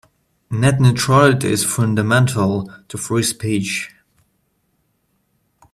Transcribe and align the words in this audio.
Net 0.49 0.79
neutrality 0.79 1.49
is 1.51 1.63
fundamental 1.63 2.71
to 2.87 2.97
free 2.97 3.21
speech. 3.21 3.91